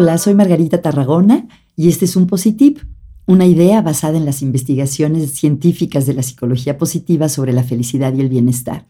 [0.00, 2.78] Hola, soy Margarita Tarragona y este es un Positip,
[3.26, 8.20] una idea basada en las investigaciones científicas de la psicología positiva sobre la felicidad y
[8.20, 8.86] el bienestar.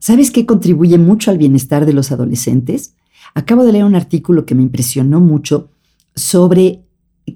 [0.00, 2.96] ¿Sabes qué contribuye mucho al bienestar de los adolescentes?
[3.32, 5.68] Acabo de leer un artículo que me impresionó mucho
[6.16, 6.82] sobre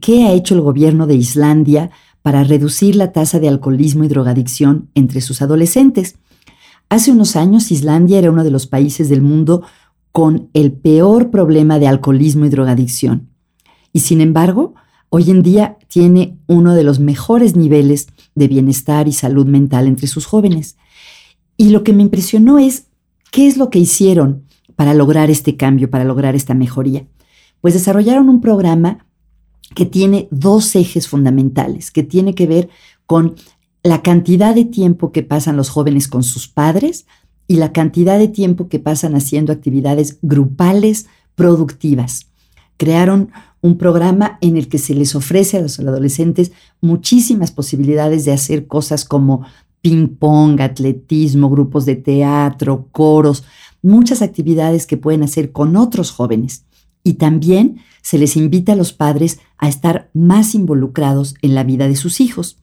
[0.00, 4.90] qué ha hecho el gobierno de Islandia para reducir la tasa de alcoholismo y drogadicción
[4.96, 6.16] entre sus adolescentes.
[6.88, 9.62] Hace unos años Islandia era uno de los países del mundo
[10.14, 13.30] con el peor problema de alcoholismo y drogadicción.
[13.92, 14.74] Y sin embargo,
[15.08, 20.06] hoy en día tiene uno de los mejores niveles de bienestar y salud mental entre
[20.06, 20.76] sus jóvenes.
[21.56, 22.86] Y lo que me impresionó es
[23.32, 24.44] qué es lo que hicieron
[24.76, 27.08] para lograr este cambio, para lograr esta mejoría.
[27.60, 29.08] Pues desarrollaron un programa
[29.74, 32.68] que tiene dos ejes fundamentales, que tiene que ver
[33.06, 33.34] con
[33.82, 37.04] la cantidad de tiempo que pasan los jóvenes con sus padres,
[37.46, 42.26] y la cantidad de tiempo que pasan haciendo actividades grupales productivas.
[42.76, 48.32] Crearon un programa en el que se les ofrece a los adolescentes muchísimas posibilidades de
[48.32, 49.46] hacer cosas como
[49.80, 53.44] ping-pong, atletismo, grupos de teatro, coros,
[53.82, 56.64] muchas actividades que pueden hacer con otros jóvenes.
[57.02, 61.86] Y también se les invita a los padres a estar más involucrados en la vida
[61.86, 62.58] de sus hijos.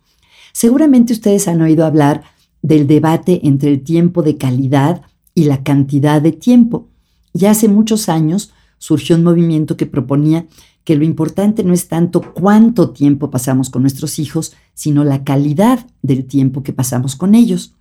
[0.51, 2.23] Seguramente ustedes han oído hablar
[2.61, 5.01] del debate entre el tiempo de calidad
[5.33, 6.89] y la cantidad de tiempo.
[7.33, 10.47] Ya hace muchos años surgió un movimiento que proponía
[10.83, 15.85] que lo importante no es tanto cuánto tiempo pasamos con nuestros hijos, sino la calidad
[16.01, 17.75] del tiempo que pasamos con ellos.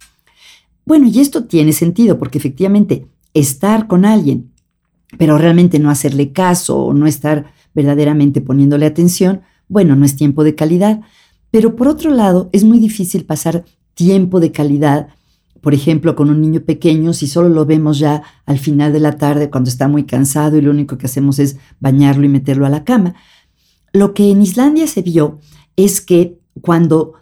[0.85, 4.53] Bueno, y esto tiene sentido porque efectivamente estar con alguien,
[5.19, 10.45] pero realmente no hacerle caso o no estar verdaderamente poniéndole atención, bueno, no es tiempo
[10.45, 11.01] de calidad.
[11.51, 15.09] Pero por otro lado, es muy difícil pasar tiempo de calidad,
[15.61, 19.19] por ejemplo, con un niño pequeño, si solo lo vemos ya al final de la
[19.19, 22.71] tarde cuando está muy cansado y lo único que hacemos es bañarlo y meterlo a
[22.71, 23.15] la cama.
[23.93, 25.41] Lo que en Islandia se vio
[25.77, 27.15] es que cuando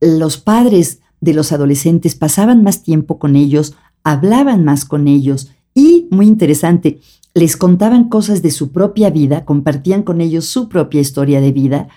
[0.00, 6.08] los padres de los adolescentes pasaban más tiempo con ellos, hablaban más con ellos y,
[6.10, 7.00] muy interesante,
[7.34, 11.88] les contaban cosas de su propia vida, compartían con ellos su propia historia de vida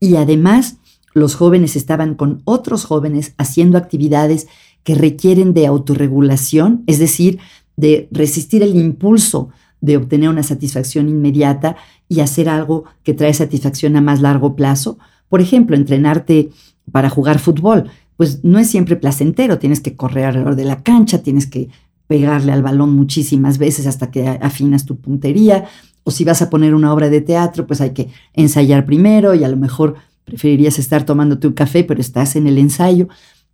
[0.00, 0.78] y además
[1.16, 4.48] los jóvenes estaban con otros jóvenes haciendo actividades
[4.84, 7.38] que requieren de autorregulación, es decir,
[7.74, 9.48] de resistir el impulso
[9.80, 11.76] de obtener una satisfacción inmediata
[12.06, 14.98] y hacer algo que trae satisfacción a más largo plazo.
[15.30, 16.50] Por ejemplo, entrenarte
[16.92, 17.88] para jugar fútbol,
[18.18, 21.70] pues no es siempre placentero, tienes que correr alrededor de la cancha, tienes que
[22.08, 25.64] pegarle al balón muchísimas veces hasta que afinas tu puntería,
[26.04, 29.44] o si vas a poner una obra de teatro, pues hay que ensayar primero y
[29.44, 29.94] a lo mejor
[30.26, 33.08] preferirías estar tomándote un café, pero estás en el ensayo.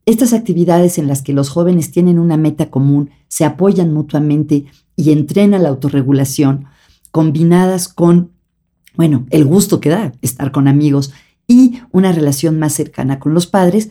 [0.06, 4.64] Estas actividades en las que los jóvenes tienen una meta común, se apoyan mutuamente
[4.96, 6.64] y entrenan la autorregulación,
[7.12, 8.32] combinadas con,
[8.96, 11.12] bueno, el gusto que da estar con amigos
[11.46, 13.90] y una relación más cercana con los padres,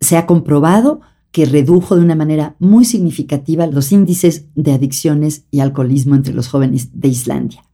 [0.00, 1.00] se ha comprobado
[1.32, 6.48] que redujo de una manera muy significativa los índices de adicciones y alcoholismo entre los
[6.48, 7.64] jóvenes de Islandia.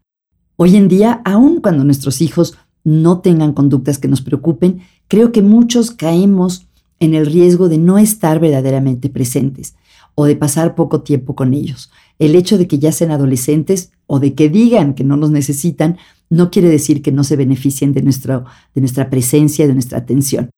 [0.56, 5.42] Hoy en día, aun cuando nuestros hijos no tengan conductas que nos preocupen, creo que
[5.42, 6.66] muchos caemos
[7.00, 9.74] en el riesgo de no estar verdaderamente presentes
[10.14, 11.90] o de pasar poco tiempo con ellos.
[12.18, 15.96] El hecho de que ya sean adolescentes o de que digan que no nos necesitan
[16.30, 20.50] no quiere decir que no se beneficien de, de nuestra presencia, de nuestra atención.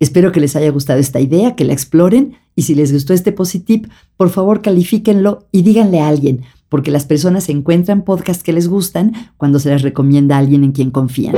[0.00, 3.32] Espero que les haya gustado esta idea, que la exploren y si les gustó este
[3.32, 8.68] Positip, por favor califíquenlo y díganle a alguien, porque las personas encuentran podcasts que les
[8.68, 11.34] gustan cuando se les recomienda a alguien en quien confían.